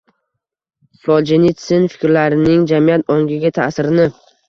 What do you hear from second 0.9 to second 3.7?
Soljenitsin fikrlarining jamiyat ongiga